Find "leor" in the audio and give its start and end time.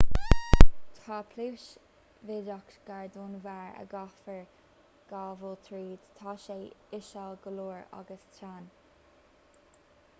7.59-7.85